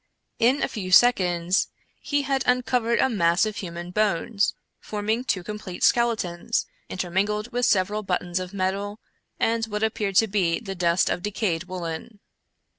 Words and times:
In 0.39 0.63
a 0.63 0.67
few 0.67 0.91
seconds 0.91 1.67
he 2.01 2.23
had 2.23 2.43
uncovered 2.47 2.97
a 2.97 3.07
mass 3.07 3.45
of 3.45 3.57
human 3.57 3.91
bones, 3.91 4.55
forming 4.79 5.23
two 5.23 5.43
complete 5.43 5.83
skeletons, 5.83 6.65
intermingled 6.89 7.51
with 7.51 7.67
several 7.67 8.01
buttons 8.01 8.39
of 8.39 8.51
metal, 8.51 8.99
and 9.39 9.63
what 9.65 9.83
appeared 9.83 10.15
to 10.15 10.25
be 10.27 10.59
the 10.59 10.73
dust 10.73 11.07
of 11.11 11.21
de 11.21 11.29
cayed 11.29 11.65
woolen. 11.65 12.19